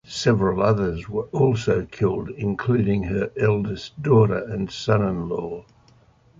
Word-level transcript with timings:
Several 0.07 0.63
others 0.63 1.07
were 1.07 1.25
also 1.25 1.85
killed, 1.85 2.31
including 2.31 3.03
her 3.03 3.29
eldest 3.37 4.01
daughter 4.01 4.39
and 4.45 4.71
son-in-law. 4.71 5.63